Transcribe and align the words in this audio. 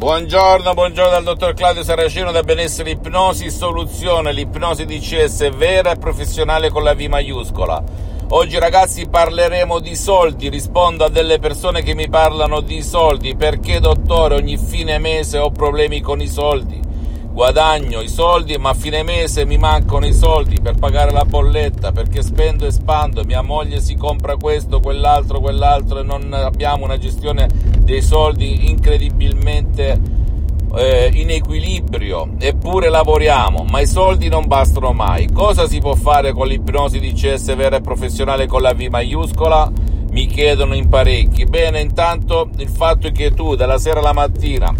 Buongiorno, 0.00 0.72
buongiorno 0.72 1.10
dal 1.10 1.24
dottor 1.24 1.52
Claudio 1.52 1.82
Saracino 1.82 2.32
da 2.32 2.42
Benessere 2.42 2.92
Ipnosi 2.92 3.50
Soluzione, 3.50 4.32
l'ipnosi 4.32 4.86
DCS 4.86 5.54
vera 5.54 5.90
e 5.90 5.98
professionale 5.98 6.70
con 6.70 6.82
la 6.82 6.94
V 6.94 7.00
maiuscola. 7.00 7.84
Oggi 8.28 8.58
ragazzi 8.58 9.06
parleremo 9.06 9.78
di 9.78 9.94
soldi, 9.94 10.48
rispondo 10.48 11.04
a 11.04 11.10
delle 11.10 11.38
persone 11.38 11.82
che 11.82 11.94
mi 11.94 12.08
parlano 12.08 12.62
di 12.62 12.82
soldi, 12.82 13.36
perché 13.36 13.78
dottore 13.78 14.36
ogni 14.36 14.56
fine 14.56 14.98
mese 14.98 15.36
ho 15.36 15.50
problemi 15.50 16.00
con 16.00 16.22
i 16.22 16.28
soldi 16.28 16.89
guadagno 17.32 18.00
i 18.00 18.08
soldi, 18.08 18.56
ma 18.58 18.70
a 18.70 18.74
fine 18.74 19.02
mese 19.02 19.44
mi 19.44 19.56
mancano 19.56 20.06
i 20.06 20.12
soldi 20.12 20.60
per 20.60 20.74
pagare 20.74 21.12
la 21.12 21.24
bolletta, 21.24 21.92
perché 21.92 22.22
spendo 22.22 22.66
e 22.66 22.72
spando, 22.72 23.24
mia 23.24 23.42
moglie 23.42 23.80
si 23.80 23.94
compra 23.94 24.36
questo, 24.36 24.80
quell'altro, 24.80 25.40
quell'altro 25.40 26.00
e 26.00 26.02
non 26.02 26.32
abbiamo 26.32 26.84
una 26.84 26.98
gestione 26.98 27.48
dei 27.78 28.02
soldi 28.02 28.68
incredibilmente 28.68 30.18
eh, 30.74 31.10
in 31.14 31.30
equilibrio, 31.30 32.30
eppure 32.38 32.88
lavoriamo, 32.88 33.64
ma 33.68 33.80
i 33.80 33.86
soldi 33.86 34.28
non 34.28 34.46
bastano 34.46 34.92
mai. 34.92 35.30
Cosa 35.32 35.68
si 35.68 35.78
può 35.78 35.94
fare 35.94 36.32
con 36.32 36.48
l'ipnosi 36.48 36.98
di 36.98 37.12
CS 37.12 37.54
vera 37.54 37.76
e 37.76 37.80
professionale 37.80 38.46
con 38.46 38.60
la 38.60 38.74
V 38.74 38.80
maiuscola? 38.90 39.70
Mi 40.10 40.26
chiedono 40.26 40.74
in 40.74 40.88
parecchi. 40.88 41.44
Bene, 41.44 41.80
intanto 41.80 42.48
il 42.56 42.68
fatto 42.68 43.06
è 43.06 43.12
che 43.12 43.32
tu 43.32 43.54
dalla 43.54 43.78
sera 43.78 44.00
alla 44.00 44.12
mattina 44.12 44.74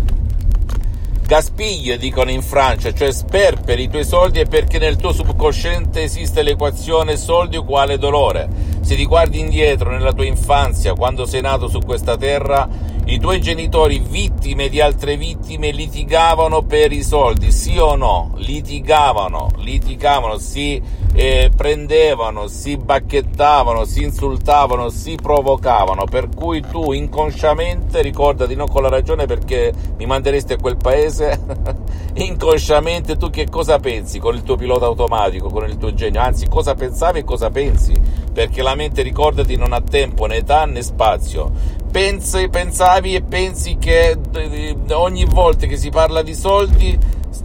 Gaspiglie, 1.31 1.97
dicono 1.97 2.33
in 2.33 2.43
Francia, 2.43 2.93
cioè 2.93 3.13
sperperi 3.13 3.85
i 3.85 3.89
tuoi 3.89 4.05
soldi 4.05 4.41
è 4.41 4.47
perché 4.47 4.81
nel 4.81 4.97
tuo 4.97 5.13
subconsciente 5.13 6.03
esiste 6.03 6.43
l'equazione 6.43 7.17
soldi 7.17 7.57
uguale 7.57 7.99
dolore. 7.99 8.49
Se 8.81 8.97
ti 8.97 9.07
guardi 9.07 9.39
indietro 9.39 9.93
nella 9.93 10.13
tua 10.13 10.25
infanzia, 10.25 10.95
quando 10.95 11.27
sei 11.27 11.41
nato 11.41 11.69
su 11.69 11.79
questa 11.79 12.17
terra, 12.17 12.69
i 13.11 13.19
tuoi 13.19 13.41
genitori, 13.41 13.99
vittime 13.99 14.69
di 14.69 14.81
altre 14.81 15.17
vittime, 15.17 15.73
litigavano 15.73 16.63
per 16.63 16.93
i 16.93 17.03
soldi, 17.03 17.51
sì 17.51 17.77
o 17.77 17.97
no? 17.97 18.31
Litigavano, 18.37 19.51
litigavano, 19.57 20.39
si 20.39 20.81
eh, 21.13 21.51
prendevano, 21.55 22.47
si 22.47 22.77
bacchettavano, 22.77 23.85
si 23.85 24.05
insultavano, 24.05 24.91
si 24.91 25.17
provocavano, 25.21 26.05
per 26.05 26.29
cui 26.33 26.61
tu 26.61 26.93
inconsciamente, 26.93 28.01
ricordati 28.01 28.55
non 28.55 28.69
con 28.69 28.83
la 28.83 28.89
ragione 28.89 29.27
perché 29.27 29.73
mi 29.97 30.07
manderesti 30.07 30.53
a 30.53 30.59
quel 30.59 30.77
paese, 30.77 31.41
inconsciamente 32.15 33.17
tu 33.17 33.29
che 33.29 33.49
cosa 33.49 33.81
pensi? 33.81 34.21
Con 34.21 34.37
il 34.37 34.45
tuo 34.45 34.55
pilota 34.55 34.87
automatico, 34.87 35.49
con 35.49 35.69
il 35.69 35.79
tuo 35.79 35.93
genio, 35.95 36.21
anzi 36.21 36.47
cosa 36.47 36.75
pensavi 36.75 37.19
e 37.19 37.25
cosa 37.25 37.51
pensi, 37.51 37.93
perché 38.33 38.63
la 38.63 38.77
mente, 38.77 39.03
ricordati, 39.03 39.57
non 39.57 39.73
ha 39.73 39.81
tempo, 39.81 40.27
né 40.27 40.37
età 40.37 40.65
né 40.65 40.81
spazio 40.81 41.79
pensi, 41.91 42.49
pensavi 42.49 43.15
e 43.15 43.23
pensi 43.23 43.77
che 43.79 44.17
eh, 44.33 44.77
ogni 44.93 45.25
volta 45.25 45.67
che 45.67 45.77
si 45.77 45.91
parla 45.91 46.23
di 46.23 46.35
soldi 46.35 46.99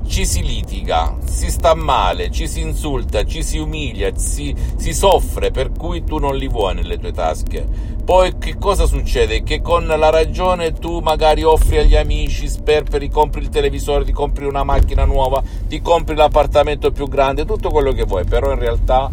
ci 0.08 0.26
si 0.26 0.44
litiga, 0.44 1.18
si 1.26 1.50
sta 1.50 1.74
male, 1.74 2.32
ci 2.32 2.48
si 2.48 2.62
insulta, 2.62 3.26
ci 3.26 3.44
si 3.44 3.58
umilia, 3.58 4.16
si, 4.16 4.56
si, 4.78 4.94
soffre, 4.94 5.52
per 5.52 5.72
cui 5.72 6.04
tu 6.04 6.18
non 6.18 6.36
li 6.36 6.48
vuoi 6.48 6.76
nelle 6.76 6.98
tue 6.98 7.12
tasche. 7.12 7.94
Poi 8.06 8.38
che 8.38 8.58
cosa 8.58 8.86
succede? 8.86 9.42
Che 9.44 9.62
con 9.62 9.88
la 9.88 10.10
ragione 10.12 10.74
tu 10.74 11.00
magari 11.00 11.44
offri 11.44 11.80
agli 11.80 11.96
amici, 11.96 12.48
sperperi, 12.48 13.10
compri 13.10 13.42
il 13.42 13.50
televisore, 13.50 14.06
ti 14.06 14.12
compri 14.12 14.46
una 14.46 14.64
macchina 14.64 15.06
nuova, 15.06 15.42
ti 15.68 15.82
compri 15.82 16.16
l'appartamento 16.16 16.92
più 16.92 17.08
grande, 17.08 17.46
tutto 17.46 17.70
quello 17.70 17.92
che 17.92 18.04
vuoi, 18.04 18.26
però 18.26 18.52
in 18.52 18.60
realtà 18.60 19.12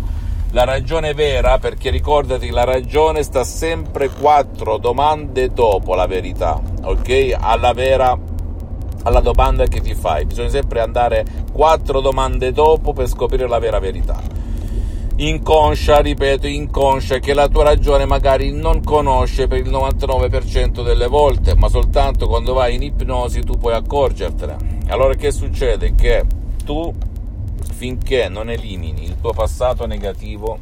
la 0.52 0.64
ragione 0.64 1.14
vera, 1.14 1.58
perché 1.58 1.90
ricordati, 1.90 2.50
la 2.50 2.64
ragione 2.64 3.22
sta 3.22 3.42
sempre 3.42 4.08
quattro 4.08 4.76
domande 4.76 5.50
dopo 5.50 5.94
la 5.94 6.06
verità, 6.06 6.60
ok? 6.82 7.36
Alla 7.38 7.72
vera 7.72 8.18
alla 9.04 9.20
domanda 9.20 9.64
che 9.64 9.80
ti 9.80 9.94
fai. 9.94 10.26
Bisogna 10.26 10.48
sempre 10.48 10.80
andare 10.80 11.24
quattro 11.52 12.00
domande 12.00 12.52
dopo 12.52 12.92
per 12.92 13.08
scoprire 13.08 13.48
la 13.48 13.58
vera 13.58 13.78
verità. 13.78 14.20
Inconscia, 15.16 15.98
ripeto, 16.00 16.46
inconscia 16.46 17.18
che 17.18 17.34
la 17.34 17.48
tua 17.48 17.64
ragione 17.64 18.06
magari 18.06 18.52
non 18.52 18.82
conosce 18.82 19.46
per 19.46 19.58
il 19.58 19.70
99% 19.70 20.82
delle 20.82 21.06
volte, 21.06 21.54
ma 21.54 21.68
soltanto 21.68 22.26
quando 22.26 22.54
vai 22.54 22.74
in 22.74 22.82
ipnosi 22.82 23.42
tu 23.42 23.58
puoi 23.58 23.74
accorgertene. 23.74 24.80
Allora 24.88 25.14
che 25.14 25.30
succede? 25.30 25.94
Che 25.94 26.24
tu 26.64 26.92
finché 27.62 28.28
non 28.28 28.50
elimini 28.50 29.04
il 29.04 29.16
tuo 29.20 29.32
passato 29.32 29.86
negativo, 29.86 30.58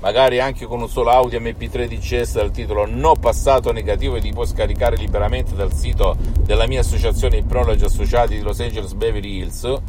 magari 0.00 0.40
anche 0.40 0.66
con 0.66 0.80
un 0.80 0.88
solo 0.88 1.10
audio 1.10 1.40
MP3 1.40 1.86
DCS 1.86 2.34
dal 2.34 2.50
titolo 2.50 2.86
No 2.86 3.14
passato 3.14 3.72
negativo 3.72 4.16
e 4.16 4.20
ti 4.20 4.32
puoi 4.32 4.46
scaricare 4.46 4.96
liberamente 4.96 5.54
dal 5.54 5.72
sito 5.72 6.16
della 6.40 6.66
mia 6.66 6.80
associazione 6.80 7.38
Ipnologi 7.38 7.84
Associati 7.84 8.36
di 8.36 8.42
Los 8.42 8.60
Angeles 8.60 8.92
Beverly 8.92 9.38
Hills, 9.38 9.80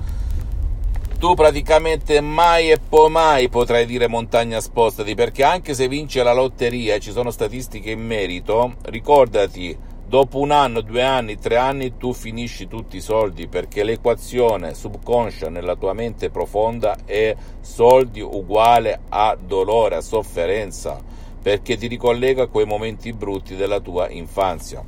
tu 1.18 1.34
praticamente 1.34 2.20
mai 2.22 2.72
e 2.72 2.78
poi 2.78 3.10
mai 3.10 3.50
potrai 3.50 3.86
dire 3.86 4.08
montagna 4.08 4.60
spostati 4.60 5.16
perché 5.16 5.44
anche 5.44 5.74
se 5.74 5.88
vince 5.88 6.24
la 6.24 6.34
lotteria 6.34 7.00
ci 7.00 7.12
sono 7.12 7.32
statistiche 7.32 7.92
in 7.92 8.06
merito, 8.06 8.76
ricordati 8.84 9.94
dopo 10.08 10.40
un 10.40 10.52
anno, 10.52 10.82
due 10.82 11.04
anni, 11.04 11.38
tre 11.38 11.58
anni 11.58 11.98
tu 11.98 12.14
finisci 12.14 12.68
tutti 12.68 12.98
i 12.98 13.02
soldi 13.02 13.48
perché 13.48 13.84
l'equazione 13.84 14.74
subconscia 14.74 15.50
nella 15.50 15.76
tua 15.76 15.94
mente 15.94 16.30
profonda 16.30 16.98
è 17.06 17.36
soldi 17.62 18.22
uguale 18.22 19.02
a 19.10 19.36
dolore, 19.40 19.96
a 19.96 20.02
sofferenza, 20.02 21.02
perché 21.42 21.78
ti 21.78 21.88
ricollega 21.88 22.44
a 22.44 22.48
quei 22.48 22.66
momenti 22.66 23.14
brutti 23.14 23.56
della 23.56 23.80
tua 23.80 24.10
infanzia. 24.10 24.84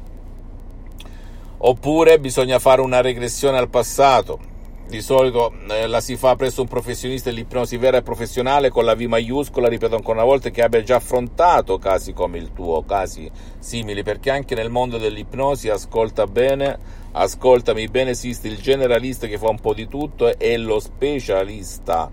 Oppure 1.60 2.20
bisogna 2.20 2.60
fare 2.60 2.82
una 2.82 3.02
regressione 3.02 3.58
al 3.58 3.70
passato, 3.70 4.47
di 4.88 5.02
solito 5.02 5.54
eh, 5.70 5.86
la 5.86 6.00
si 6.00 6.16
fa 6.16 6.36
presso 6.36 6.62
un 6.62 6.68
professionista 6.68 7.30
dell'ipnosi 7.30 7.76
vera 7.76 7.98
e 7.98 8.02
professionale 8.02 8.70
con 8.70 8.86
la 8.86 8.96
V 8.96 9.02
maiuscola, 9.02 9.68
ripeto 9.68 9.96
ancora 9.96 10.20
una 10.20 10.28
volta, 10.28 10.50
che 10.50 10.62
abbia 10.62 10.82
già 10.82 10.96
affrontato 10.96 11.78
casi 11.78 12.14
come 12.14 12.38
il 12.38 12.54
tuo, 12.54 12.84
casi 12.86 13.30
simili, 13.60 14.02
perché 14.04 14.30
anche 14.30 14.56
nel 14.56 14.70
mondo 14.70 14.98
dell'ipnosi 14.98 15.70
ascolta 15.70 16.26
bene, 16.26 16.80
ascoltami 17.12 17.88
bene, 17.90 18.12
esiste 18.12 18.48
il 18.48 18.58
generalista 18.58 19.28
che 19.28 19.38
fa 19.38 19.50
un 19.50 19.60
po' 19.60 19.74
di 19.74 19.88
tutto 19.88 20.38
e 20.38 20.58
lo 20.58 20.80
specialista. 20.80 22.10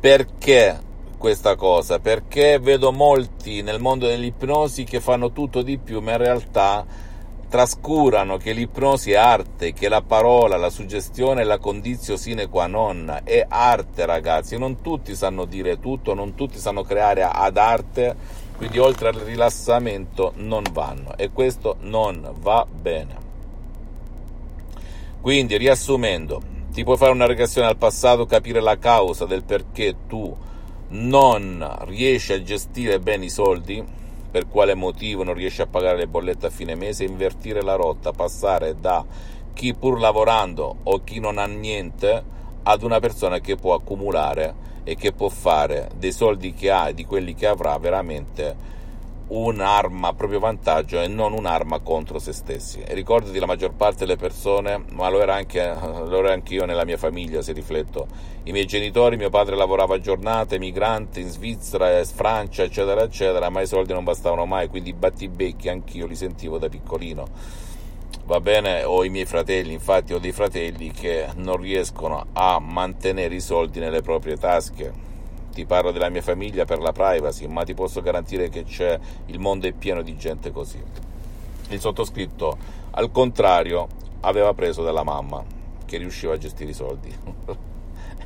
Perché 0.00 0.80
questa 1.16 1.54
cosa? 1.54 2.00
Perché 2.00 2.58
vedo 2.58 2.90
molti 2.90 3.62
nel 3.62 3.80
mondo 3.80 4.06
dell'ipnosi 4.06 4.82
che 4.82 5.00
fanno 5.00 5.30
tutto 5.30 5.62
di 5.62 5.78
più, 5.78 6.00
ma 6.00 6.12
in 6.12 6.18
realtà 6.18 6.84
trascurano 7.54 8.36
che 8.36 8.50
l'ipnosi 8.50 9.12
è 9.12 9.14
arte, 9.14 9.72
che 9.72 9.88
la 9.88 10.02
parola, 10.02 10.56
la 10.56 10.70
suggestione 10.70 11.42
è 11.42 11.44
la 11.44 11.58
condizio 11.58 12.16
sine 12.16 12.48
qua 12.48 12.66
non, 12.66 13.20
è 13.22 13.46
arte 13.48 14.04
ragazzi, 14.06 14.58
non 14.58 14.80
tutti 14.80 15.14
sanno 15.14 15.44
dire 15.44 15.78
tutto, 15.78 16.14
non 16.14 16.34
tutti 16.34 16.58
sanno 16.58 16.82
creare 16.82 17.22
ad 17.22 17.56
arte, 17.56 18.16
quindi 18.56 18.80
oltre 18.80 19.10
al 19.10 19.14
rilassamento 19.14 20.32
non 20.38 20.64
vanno 20.72 21.16
e 21.16 21.30
questo 21.30 21.76
non 21.82 22.28
va 22.40 22.66
bene. 22.68 23.16
Quindi 25.20 25.56
riassumendo, 25.56 26.42
ti 26.72 26.82
puoi 26.82 26.96
fare 26.96 27.12
una 27.12 27.26
regressione 27.26 27.68
al 27.68 27.76
passato, 27.76 28.26
capire 28.26 28.60
la 28.60 28.78
causa 28.78 29.26
del 29.26 29.44
perché 29.44 29.94
tu 30.08 30.36
non 30.88 31.64
riesci 31.82 32.32
a 32.32 32.42
gestire 32.42 32.98
bene 32.98 33.26
i 33.26 33.30
soldi, 33.30 34.02
per 34.34 34.48
quale 34.48 34.74
motivo 34.74 35.22
non 35.22 35.34
riesce 35.34 35.62
a 35.62 35.68
pagare 35.68 35.96
le 35.96 36.08
bollette 36.08 36.46
a 36.46 36.50
fine 36.50 36.74
mese, 36.74 37.04
invertire 37.04 37.62
la 37.62 37.76
rotta, 37.76 38.10
passare 38.10 38.80
da 38.80 39.04
chi 39.52 39.74
pur 39.74 40.00
lavorando 40.00 40.78
o 40.82 41.04
chi 41.04 41.20
non 41.20 41.38
ha 41.38 41.46
niente 41.46 42.24
ad 42.64 42.82
una 42.82 42.98
persona 42.98 43.38
che 43.38 43.54
può 43.54 43.74
accumulare 43.74 44.82
e 44.82 44.96
che 44.96 45.12
può 45.12 45.28
fare 45.28 45.88
dei 45.94 46.10
soldi 46.10 46.52
che 46.52 46.68
ha 46.72 46.88
e 46.88 46.94
di 46.94 47.04
quelli 47.04 47.32
che 47.34 47.46
avrà 47.46 47.78
veramente 47.78 48.56
un'arma 49.26 50.08
a 50.08 50.12
proprio 50.12 50.38
vantaggio 50.38 51.00
e 51.00 51.08
non 51.08 51.32
un'arma 51.32 51.80
contro 51.80 52.18
se 52.18 52.32
stessi. 52.32 52.80
E 52.80 52.94
ricordati, 52.94 53.38
la 53.38 53.46
maggior 53.46 53.72
parte 53.72 54.00
delle 54.00 54.16
persone, 54.16 54.84
ma 54.90 55.08
lo 55.08 55.20
era 55.20 55.34
anche, 55.34 55.62
lo 56.06 56.18
era 56.18 56.32
anche 56.32 56.54
io 56.54 56.64
nella 56.64 56.84
mia 56.84 56.96
famiglia, 56.96 57.42
se 57.42 57.52
rifletto, 57.52 58.06
i 58.44 58.52
miei 58.52 58.66
genitori, 58.66 59.16
mio 59.16 59.30
padre 59.30 59.56
lavorava 59.56 59.94
a 59.94 60.00
giornate, 60.00 60.56
emigrante 60.56 61.20
in 61.20 61.28
Svizzera, 61.28 62.04
Francia, 62.04 62.62
eccetera, 62.62 63.02
eccetera, 63.02 63.48
ma 63.48 63.62
i 63.62 63.66
soldi 63.66 63.92
non 63.92 64.04
bastavano 64.04 64.44
mai, 64.44 64.68
quindi 64.68 64.90
i 64.90 64.94
battibecchi 64.94 65.68
anch'io 65.68 66.06
li 66.06 66.16
sentivo 66.16 66.58
da 66.58 66.68
piccolino. 66.68 67.26
Va 68.26 68.40
bene, 68.40 68.84
ho 68.84 69.04
i 69.04 69.10
miei 69.10 69.26
fratelli, 69.26 69.72
infatti 69.72 70.14
ho 70.14 70.18
dei 70.18 70.32
fratelli 70.32 70.90
che 70.90 71.28
non 71.36 71.56
riescono 71.56 72.26
a 72.32 72.58
mantenere 72.58 73.34
i 73.34 73.40
soldi 73.40 73.80
nelle 73.80 74.00
proprie 74.00 74.36
tasche 74.36 75.12
ti 75.54 75.64
parlo 75.64 75.92
della 75.92 76.10
mia 76.10 76.20
famiglia 76.20 76.64
per 76.64 76.80
la 76.80 76.92
privacy, 76.92 77.46
ma 77.46 77.62
ti 77.62 77.74
posso 77.74 78.02
garantire 78.02 78.48
che 78.48 78.64
c'è, 78.64 78.98
il 79.26 79.38
mondo 79.38 79.68
è 79.68 79.72
pieno 79.72 80.02
di 80.02 80.16
gente 80.16 80.50
così. 80.50 80.82
Il 81.68 81.80
sottoscritto, 81.80 82.58
al 82.90 83.10
contrario, 83.12 83.86
aveva 84.20 84.52
preso 84.52 84.82
dalla 84.82 85.04
mamma, 85.04 85.42
che 85.86 85.96
riusciva 85.96 86.34
a 86.34 86.38
gestire 86.38 86.70
i 86.70 86.74
soldi. 86.74 87.16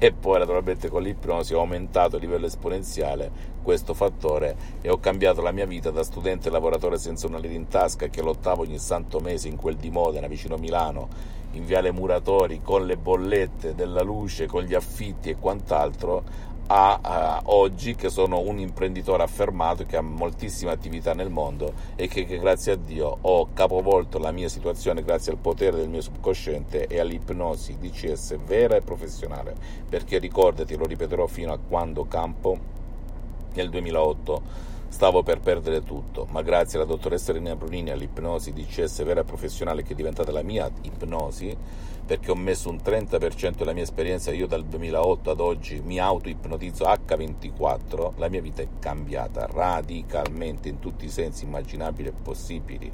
e 0.01 0.13
poi 0.13 0.39
naturalmente 0.39 0.89
con 0.89 1.03
l'ipnosi 1.03 1.55
ho 1.55 1.61
aumentato 1.61 2.17
a 2.17 2.19
livello 2.21 2.47
esponenziale 2.47 3.57
questo 3.63 3.95
fattore 3.95 4.57
e 4.81 4.89
ho 4.91 4.99
cambiato 4.99 5.43
la 5.43 5.51
mia 5.51 5.67
vita 5.67 5.91
da 5.91 6.05
studente 6.05 6.51
lavoratore 6.51 6.99
senza 6.99 7.27
una 7.27 7.39
lira 7.39 7.55
in 7.55 7.67
tasca 7.67 8.07
che 8.07 8.23
lottavo 8.23 8.63
ogni 8.63 8.79
santo 8.79 9.19
mese 9.19 9.49
in 9.49 9.57
quel 9.57 9.75
di 9.75 9.91
Modena 9.91 10.29
vicino 10.29 10.57
Milano 10.57 11.09
in 11.53 11.65
viale 11.65 11.91
Muratori 11.91 12.61
con 12.63 12.87
le 12.87 12.97
bollette 12.97 13.75
della 13.75 14.03
luce, 14.03 14.47
con 14.47 14.63
gli 14.63 14.75
affitti 14.75 15.31
e 15.31 15.37
quant'altro 15.37 16.23
a 16.71 17.41
uh, 17.45 17.51
oggi 17.51 17.95
che 17.95 18.11
sono 18.11 18.41
un 18.41 18.59
imprenditore 18.59 19.23
affermato 19.23 19.87
che 19.87 19.97
ha 19.97 20.03
moltissime 20.03 20.71
attività 20.71 21.15
nel 21.15 21.31
mondo 21.31 21.73
e 21.97 22.09
che, 22.09 22.27
che, 22.27 22.39
grazie 22.39 22.73
a 22.73 22.77
Dio 22.77 23.19
ho 23.21 23.49
capovolto 23.55 24.19
la 24.19 24.33
mia 24.33 24.49
situazione 24.49 25.03
grazie 25.03 25.33
al 25.33 25.39
potere 25.39 25.79
del 25.79 25.89
mio 25.89 26.03
subconsciente 26.03 26.87
e 26.87 26.99
all'ipnosi 26.99 27.79
DCS 27.79 28.37
vera 28.45 28.77
e 28.77 28.83
professionale. 28.83 29.55
Perché 29.89 30.19
ricordati, 30.19 30.77
lo 30.77 30.85
ripeterò 30.85 31.27
fino 31.27 31.53
a 31.53 31.59
quando 31.59 32.07
campo 32.07 32.59
nel 33.55 33.71
2008 33.71 34.68
stavo 34.89 35.23
per 35.23 35.41
perdere 35.41 35.83
tutto, 35.85 36.27
ma 36.31 36.43
grazie 36.43 36.79
alla 36.79 36.87
dottoressa 36.87 37.31
Elena 37.31 37.55
Brunini 37.55 37.91
all'ipnosi 37.91 38.53
DCS 38.53 39.05
vera 39.05 39.21
e 39.21 39.25
professionale 39.25 39.83
che 39.83 39.93
è 39.93 39.97
diventata 39.97 40.33
la 40.33 40.43
mia 40.43 40.71
ipnosi 40.83 41.57
perché 42.09 42.31
ho 42.31 42.35
messo 42.35 42.71
un 42.71 42.81
30% 42.83 43.57
della 43.57 43.75
mia 43.75 43.83
esperienza, 43.83 44.33
io 44.33 44.47
dal 44.47 44.65
2008 44.65 45.31
ad 45.31 45.41
oggi 45.41 45.83
mi 45.85 45.99
auto-ipnotizzo 45.99 46.87
H24, 46.87 48.13
la 48.17 48.31
mia 48.31 48.41
vita 48.41 48.63
è 48.63 48.69
cambiata 48.79 49.47
radicalmente 49.47 50.71
in 50.71 50.79
tutti 50.79 51.05
i 51.05 51.11
sensi 51.11 51.45
immaginabili 51.45 52.09
e 52.09 52.13
possibili, 52.13 52.91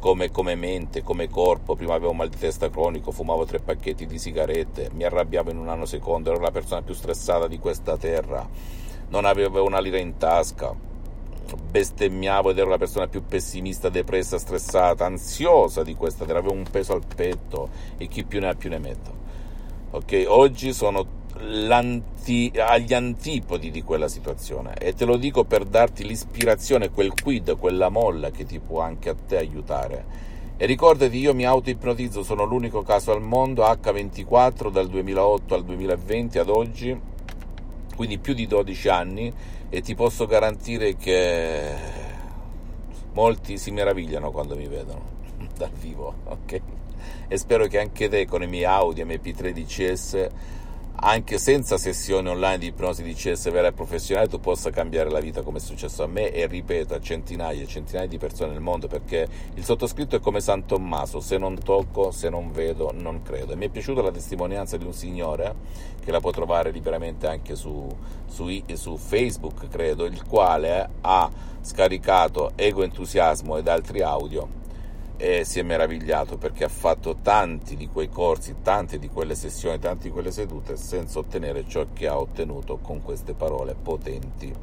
come, 0.00 0.32
come 0.32 0.56
mente, 0.56 1.04
come 1.04 1.28
corpo, 1.28 1.76
prima 1.76 1.94
avevo 1.94 2.12
mal 2.12 2.28
di 2.28 2.36
testa 2.36 2.68
cronico, 2.68 3.12
fumavo 3.12 3.44
tre 3.44 3.60
pacchetti 3.60 4.06
di 4.06 4.18
sigarette, 4.18 4.90
mi 4.92 5.04
arrabbiavo 5.04 5.52
in 5.52 5.58
un 5.58 5.68
anno 5.68 5.84
secondo, 5.84 6.32
ero 6.32 6.40
la 6.40 6.50
persona 6.50 6.82
più 6.82 6.94
stressata 6.94 7.46
di 7.46 7.60
questa 7.60 7.96
terra, 7.96 8.44
non 9.10 9.24
avevo 9.24 9.64
una 9.64 9.78
lira 9.78 9.98
in 9.98 10.16
tasca, 10.16 10.74
bestemmiavo 11.56 12.50
ed 12.50 12.58
ero 12.58 12.68
la 12.68 12.78
persona 12.78 13.08
più 13.08 13.24
pessimista, 13.24 13.88
depressa, 13.88 14.38
stressata, 14.38 15.06
ansiosa 15.06 15.82
di 15.82 15.94
questa 15.94 16.24
terra, 16.24 16.38
avevo 16.38 16.54
un 16.54 16.66
peso 16.70 16.92
al 16.92 17.04
petto 17.06 17.68
e 17.96 18.06
chi 18.08 18.24
più 18.24 18.40
ne 18.40 18.48
ha 18.48 18.54
più 18.54 18.68
ne 18.68 18.78
metta. 18.78 19.10
Ok, 19.90 20.24
oggi 20.26 20.72
sono 20.72 21.16
agli 21.40 22.92
antipodi 22.92 23.70
di 23.70 23.82
quella 23.82 24.08
situazione 24.08 24.74
e 24.74 24.92
te 24.92 25.04
lo 25.04 25.16
dico 25.16 25.44
per 25.44 25.64
darti 25.64 26.04
l'ispirazione, 26.04 26.90
quel 26.90 27.12
quid, 27.20 27.56
quella 27.58 27.88
molla 27.88 28.30
che 28.30 28.44
ti 28.44 28.58
può 28.58 28.80
anche 28.80 29.08
a 29.08 29.14
te 29.14 29.36
aiutare. 29.36 30.26
E 30.56 30.66
ricordati, 30.66 31.16
io 31.16 31.34
mi 31.34 31.46
auto-ipnotizzo, 31.46 32.24
sono 32.24 32.44
l'unico 32.44 32.82
caso 32.82 33.12
al 33.12 33.22
mondo, 33.22 33.62
H24 33.62 34.70
dal 34.70 34.88
2008 34.88 35.54
al 35.54 35.64
2020 35.64 36.38
ad 36.40 36.48
oggi, 36.48 37.00
quindi 37.98 38.18
più 38.18 38.32
di 38.32 38.46
12 38.46 38.88
anni 38.90 39.34
e 39.68 39.80
ti 39.80 39.96
posso 39.96 40.26
garantire 40.26 40.94
che 40.94 41.74
molti 43.12 43.58
si 43.58 43.72
meravigliano 43.72 44.30
quando 44.30 44.54
mi 44.54 44.68
vedono 44.68 45.02
dal 45.58 45.72
vivo, 45.72 46.14
ok? 46.26 46.60
E 47.26 47.36
spero 47.36 47.66
che 47.66 47.80
anche 47.80 48.08
te 48.08 48.24
con 48.24 48.44
i 48.44 48.46
miei 48.46 48.62
Audi 48.62 49.02
MP3 49.02 49.50
DCS 49.50 50.28
anche 51.00 51.38
senza 51.38 51.78
sessioni 51.78 52.28
online 52.28 52.58
di 52.58 52.66
ipnosi 52.66 53.04
di 53.04 53.14
CS 53.14 53.50
vera 53.52 53.68
e 53.68 53.72
professionale 53.72 54.26
tu 54.26 54.40
possa 54.40 54.70
cambiare 54.70 55.10
la 55.10 55.20
vita 55.20 55.42
come 55.42 55.58
è 55.58 55.60
successo 55.60 56.02
a 56.02 56.08
me 56.08 56.32
e 56.32 56.46
ripeto 56.48 56.92
a 56.92 57.00
centinaia 57.00 57.62
e 57.62 57.66
centinaia 57.68 58.08
di 58.08 58.18
persone 58.18 58.50
nel 58.50 58.60
mondo 58.60 58.88
perché 58.88 59.28
il 59.54 59.64
sottoscritto 59.64 60.16
è 60.16 60.20
come 60.20 60.40
San 60.40 60.66
Tommaso 60.66 61.20
se 61.20 61.38
non 61.38 61.56
tocco, 61.56 62.10
se 62.10 62.28
non 62.28 62.50
vedo, 62.50 62.92
non 62.92 63.22
credo. 63.22 63.52
E 63.52 63.56
mi 63.56 63.66
è 63.66 63.68
piaciuta 63.68 64.02
la 64.02 64.10
testimonianza 64.10 64.76
di 64.76 64.84
un 64.84 64.92
signore 64.92 65.54
che 66.04 66.10
la 66.10 66.18
può 66.18 66.32
trovare 66.32 66.72
liberamente 66.72 67.28
anche 67.28 67.54
su, 67.54 67.86
su, 68.26 68.62
su 68.72 68.96
Facebook 68.96 69.68
credo 69.68 70.04
il 70.04 70.24
quale 70.24 70.88
ha 71.00 71.30
scaricato 71.60 72.52
Ego 72.56 72.82
Entusiasmo 72.82 73.56
ed 73.56 73.68
altri 73.68 74.02
audio 74.02 74.66
e 75.20 75.44
si 75.44 75.58
è 75.58 75.62
meravigliato 75.62 76.38
perché 76.38 76.62
ha 76.62 76.68
fatto 76.68 77.16
tanti 77.20 77.76
di 77.76 77.88
quei 77.88 78.08
corsi, 78.08 78.54
tante 78.62 79.00
di 79.00 79.08
quelle 79.08 79.34
sessioni, 79.34 79.78
tante 79.80 80.04
di 80.04 80.10
quelle 80.10 80.30
sedute 80.30 80.76
senza 80.76 81.18
ottenere 81.18 81.66
ciò 81.66 81.86
che 81.92 82.06
ha 82.06 82.16
ottenuto 82.16 82.78
con 82.78 83.02
queste 83.02 83.34
parole 83.34 83.74
potenti, 83.74 84.54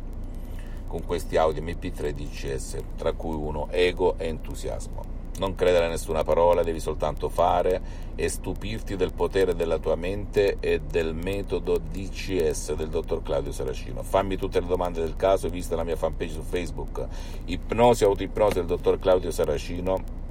con 0.87 1.03
questi 1.05 1.35
audio 1.35 1.61
MP3 1.61 2.11
DCS, 2.11 2.77
tra 2.95 3.11
cui 3.11 3.35
uno 3.35 3.67
ego 3.69 4.17
e 4.17 4.27
entusiasmo. 4.27 5.13
Non 5.37 5.55
credere 5.55 5.87
a 5.87 5.89
nessuna 5.89 6.23
parola, 6.23 6.63
devi 6.63 6.79
soltanto 6.79 7.27
fare 7.27 8.13
e 8.15 8.29
stupirti 8.29 8.95
del 8.95 9.11
potere 9.11 9.53
della 9.53 9.79
tua 9.79 9.95
mente 9.95 10.55
e 10.61 10.79
del 10.79 11.13
metodo 11.13 11.77
DCS 11.77 12.75
del 12.75 12.87
dottor 12.87 13.21
Claudio 13.21 13.51
Saracino. 13.51 14.03
Fammi 14.03 14.37
tutte 14.37 14.61
le 14.61 14.67
domande 14.67 15.01
del 15.01 15.17
caso, 15.17 15.49
vista 15.49 15.75
la 15.75 15.83
mia 15.83 15.97
fanpage 15.97 16.31
su 16.31 16.41
Facebook, 16.41 17.05
Ipnosi 17.43 18.05
Autoipnosi 18.05 18.53
del 18.53 18.65
dottor 18.65 18.97
Claudio 18.97 19.31
Saracino 19.31 20.23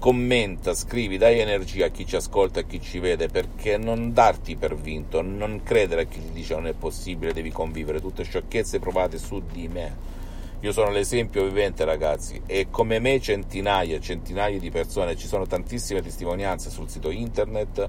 commenta, 0.00 0.74
scrivi, 0.74 1.18
dai 1.18 1.38
energia 1.38 1.86
a 1.86 1.90
chi 1.90 2.04
ci 2.04 2.16
ascolta 2.16 2.58
e 2.58 2.64
a 2.64 2.66
chi 2.66 2.80
ci 2.80 2.98
vede, 2.98 3.28
perché 3.28 3.76
non 3.76 4.12
darti 4.12 4.56
per 4.56 4.74
vinto, 4.74 5.22
non 5.22 5.60
credere 5.62 6.02
a 6.02 6.06
chi 6.06 6.18
ti 6.18 6.32
dice 6.32 6.54
non 6.54 6.66
è 6.66 6.72
possibile, 6.72 7.32
devi 7.32 7.52
convivere, 7.52 8.00
tutte 8.00 8.24
sciocchezze 8.24 8.80
provate 8.80 9.18
su 9.18 9.40
di 9.48 9.68
me. 9.68 10.20
Io 10.62 10.70
sono 10.70 10.90
l'esempio 10.90 11.42
vivente, 11.42 11.84
ragazzi, 11.84 12.40
e 12.46 12.68
come 12.70 13.00
me 13.00 13.20
centinaia 13.20 13.96
e 13.96 14.00
centinaia 14.00 14.60
di 14.60 14.70
persone, 14.70 15.16
ci 15.16 15.26
sono 15.26 15.44
tantissime 15.44 16.02
testimonianze 16.02 16.70
sul 16.70 16.88
sito 16.88 17.10
internet, 17.10 17.88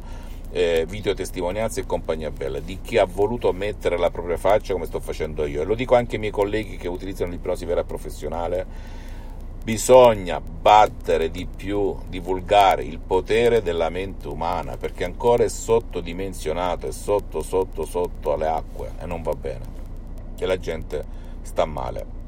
eh, 0.49 0.83
video 0.89 1.13
testimonianze 1.13 1.81
e 1.81 1.85
compagnia 1.85 2.31
bella, 2.31 2.59
di 2.59 2.79
chi 2.81 2.97
ha 2.97 3.05
voluto 3.05 3.53
mettere 3.53 3.95
la 3.99 4.09
propria 4.09 4.37
faccia 4.37 4.73
come 4.73 4.87
sto 4.87 4.99
facendo 4.99 5.45
io. 5.45 5.61
E 5.61 5.65
lo 5.65 5.75
dico 5.75 5.93
anche 5.93 6.15
ai 6.15 6.21
miei 6.21 6.31
colleghi 6.31 6.77
che 6.77 6.87
utilizzano 6.87 7.29
l'ipnosi 7.29 7.63
vera 7.65 7.83
professionale. 7.83 8.65
Bisogna 9.63 10.41
battere 10.41 11.29
di 11.29 11.45
più, 11.45 11.95
divulgare 12.09 12.83
il 12.83 12.97
potere 12.97 13.61
della 13.61 13.89
mente 13.89 14.27
umana 14.27 14.77
perché 14.77 15.03
ancora 15.03 15.43
è 15.43 15.47
sottodimensionato, 15.47 16.87
è 16.87 16.91
sotto, 16.91 17.43
sotto, 17.43 17.85
sotto 17.85 18.33
alle 18.33 18.47
acque 18.47 18.93
e 18.99 19.05
non 19.05 19.21
va 19.21 19.33
bene. 19.33 19.65
E 20.39 20.45
la 20.47 20.57
gente 20.57 21.05
sta 21.43 21.65
male 21.65 22.21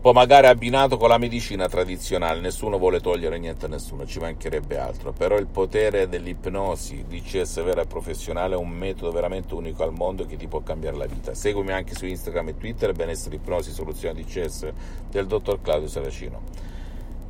poi 0.00 0.12
magari 0.12 0.46
abbinato 0.46 0.96
con 0.96 1.08
la 1.08 1.18
medicina 1.18 1.68
tradizionale, 1.68 2.38
nessuno 2.38 2.78
vuole 2.78 3.00
togliere 3.00 3.36
niente 3.36 3.66
a 3.66 3.68
nessuno, 3.68 4.06
ci 4.06 4.20
mancherebbe 4.20 4.78
altro, 4.78 5.12
però 5.12 5.36
il 5.36 5.48
potere 5.48 6.08
dell'ipnosi 6.08 7.04
DCS 7.08 7.64
vera 7.64 7.82
e 7.82 7.86
professionale 7.86 8.54
è 8.54 8.56
un 8.56 8.68
metodo 8.68 9.10
veramente 9.10 9.54
unico 9.54 9.82
al 9.82 9.92
mondo 9.92 10.24
che 10.24 10.36
ti 10.36 10.46
può 10.46 10.60
cambiare 10.60 10.96
la 10.96 11.06
vita. 11.06 11.34
Seguimi 11.34 11.72
anche 11.72 11.96
su 11.96 12.06
Instagram 12.06 12.50
e 12.50 12.56
Twitter, 12.56 12.92
benessere 12.92 13.34
ipnosi 13.34 13.72
soluzione 13.72 14.22
DCS 14.22 14.72
del 15.10 15.26
dottor 15.26 15.60
Claudio 15.60 15.88
Saracino. 15.88 16.42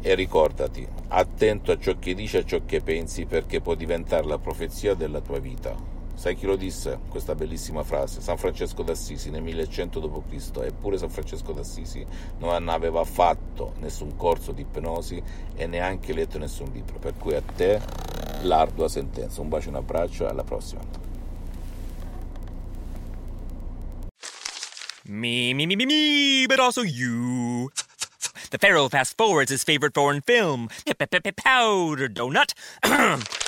E 0.03 0.15
ricordati, 0.15 0.87
attento 1.09 1.73
a 1.73 1.79
ciò 1.79 1.99
che 1.99 2.15
dici 2.15 2.37
e 2.37 2.41
a 2.41 2.45
ciò 2.45 2.61
che 2.67 2.83
pensi 2.83 3.25
perché 3.25 3.63
può 3.63 3.75
diventare 3.75 4.27
la 4.27 4.39
profezia 4.39 4.93
della 4.93 5.23
tua 5.23 5.39
vita. 5.39 5.98
Sai 6.19 6.35
chi 6.35 6.47
lo 6.47 6.57
disse 6.57 6.99
questa 7.09 7.37
bellissima 7.37 7.85
frase? 7.85 8.21
San 8.21 8.37
Francesco 8.39 8.83
d'Assisi 8.83 9.31
nel 9.31 9.41
1100 9.41 10.01
d.C. 10.01 10.51
Eppure 10.65 10.99
San 10.99 11.11
Francesco 11.11 11.53
d'Assisi 11.53 12.05
non 12.39 12.69
aveva 12.69 13.05
fatto 13.05 13.75
nessun 13.79 14.17
corso 14.17 14.51
di 14.51 14.63
ipnosi 14.63 15.23
e 15.55 15.67
neanche 15.69 16.13
letto 16.13 16.37
nessun 16.39 16.73
libro. 16.73 16.99
Per 16.99 17.15
cui 17.17 17.37
a 17.37 17.41
te 17.41 17.81
l'ardua 18.43 18.89
sentenza. 18.89 19.41
Un 19.41 19.49
bacio, 19.49 19.69
un 19.69 19.77
abbraccio 19.77 20.25
e 20.25 20.31
alla 20.31 20.43
prossima. 20.43 20.81
Me, 25.05 25.55
me, 25.55 25.67
me, 25.67 25.77
me, 25.77 25.87
me, 25.87 26.47
but 26.49 26.59
also 26.59 26.83
you. 26.83 27.71
The 28.51 28.59
Pharaoh 28.59 28.89
fast 28.89 29.17
forwards 29.17 29.53
his 29.53 29.63
favorite 29.63 29.95
foreign 29.95 30.21
film, 30.21 30.69
Powder 31.37 32.09
Donut. 32.09 32.55